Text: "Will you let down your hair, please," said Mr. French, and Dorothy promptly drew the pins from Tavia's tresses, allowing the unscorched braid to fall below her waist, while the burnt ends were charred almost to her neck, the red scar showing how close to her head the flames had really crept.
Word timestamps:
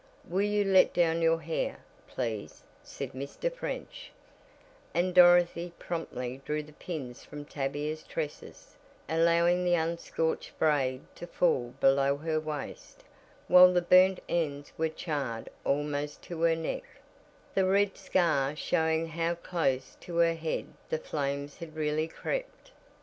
"Will 0.27 0.41
you 0.41 0.63
let 0.63 0.95
down 0.95 1.21
your 1.21 1.39
hair, 1.41 1.85
please," 2.07 2.63
said 2.81 3.11
Mr. 3.11 3.53
French, 3.53 4.11
and 4.95 5.13
Dorothy 5.13 5.73
promptly 5.77 6.41
drew 6.43 6.63
the 6.63 6.73
pins 6.73 7.23
from 7.23 7.45
Tavia's 7.45 8.01
tresses, 8.01 8.75
allowing 9.07 9.63
the 9.63 9.75
unscorched 9.75 10.57
braid 10.57 11.01
to 11.13 11.27
fall 11.27 11.75
below 11.79 12.17
her 12.17 12.39
waist, 12.39 13.03
while 13.47 13.71
the 13.71 13.79
burnt 13.83 14.19
ends 14.27 14.73
were 14.75 14.89
charred 14.89 15.51
almost 15.63 16.23
to 16.23 16.41
her 16.41 16.55
neck, 16.55 16.81
the 17.53 17.67
red 17.67 17.95
scar 17.95 18.55
showing 18.55 19.05
how 19.09 19.35
close 19.35 19.97
to 19.99 20.15
her 20.17 20.33
head 20.33 20.65
the 20.89 20.97
flames 20.97 21.57
had 21.57 21.75
really 21.75 22.07
crept. 22.07 22.71